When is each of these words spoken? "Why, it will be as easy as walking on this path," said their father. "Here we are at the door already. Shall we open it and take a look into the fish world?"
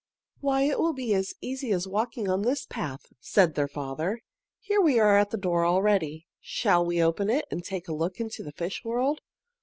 "Why, 0.39 0.63
it 0.63 0.79
will 0.79 0.93
be 0.93 1.13
as 1.13 1.35
easy 1.41 1.71
as 1.71 1.87
walking 1.87 2.27
on 2.27 2.41
this 2.41 2.65
path," 2.65 3.13
said 3.19 3.53
their 3.53 3.67
father. 3.67 4.23
"Here 4.59 4.81
we 4.81 4.97
are 4.97 5.15
at 5.15 5.29
the 5.29 5.37
door 5.37 5.63
already. 5.63 6.25
Shall 6.39 6.83
we 6.83 6.99
open 7.03 7.29
it 7.29 7.45
and 7.51 7.63
take 7.63 7.87
a 7.87 7.93
look 7.93 8.19
into 8.19 8.41
the 8.41 8.51
fish 8.51 8.83
world?" 8.83 9.19